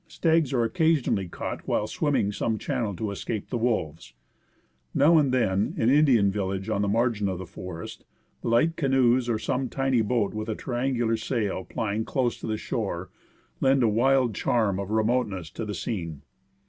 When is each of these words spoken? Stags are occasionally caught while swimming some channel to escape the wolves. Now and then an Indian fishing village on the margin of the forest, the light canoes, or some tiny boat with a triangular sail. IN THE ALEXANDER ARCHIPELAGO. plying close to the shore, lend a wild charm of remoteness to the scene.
Stags 0.07 0.51
are 0.51 0.63
occasionally 0.63 1.27
caught 1.27 1.67
while 1.67 1.85
swimming 1.85 2.31
some 2.31 2.57
channel 2.57 2.95
to 2.95 3.11
escape 3.11 3.51
the 3.51 3.57
wolves. 3.59 4.13
Now 4.95 5.19
and 5.19 5.31
then 5.31 5.75
an 5.77 5.91
Indian 5.91 6.31
fishing 6.31 6.31
village 6.31 6.69
on 6.69 6.81
the 6.81 6.87
margin 6.87 7.29
of 7.29 7.37
the 7.37 7.45
forest, 7.45 8.03
the 8.41 8.47
light 8.49 8.75
canoes, 8.77 9.29
or 9.29 9.37
some 9.37 9.69
tiny 9.69 10.01
boat 10.01 10.33
with 10.33 10.49
a 10.49 10.55
triangular 10.55 11.17
sail. 11.17 11.37
IN 11.37 11.43
THE 11.43 11.45
ALEXANDER 11.45 11.59
ARCHIPELAGO. 11.59 11.75
plying 11.85 12.05
close 12.05 12.39
to 12.39 12.47
the 12.47 12.57
shore, 12.57 13.09
lend 13.59 13.83
a 13.83 13.87
wild 13.87 14.33
charm 14.33 14.79
of 14.79 14.89
remoteness 14.89 15.51
to 15.51 15.65
the 15.65 15.75
scene. 15.75 16.23